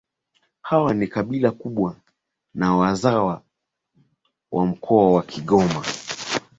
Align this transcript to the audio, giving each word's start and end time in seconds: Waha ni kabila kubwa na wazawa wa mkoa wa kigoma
Waha 0.71 0.93
ni 0.93 1.07
kabila 1.07 1.51
kubwa 1.51 1.95
na 2.53 2.75
wazawa 2.75 3.41
wa 4.51 4.65
mkoa 4.65 5.11
wa 5.11 5.23
kigoma 5.23 5.85